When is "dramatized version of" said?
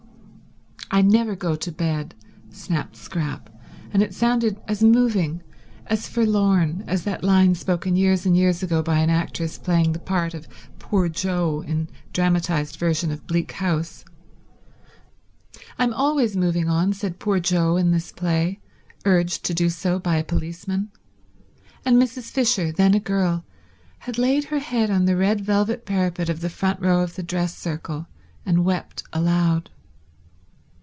12.11-13.25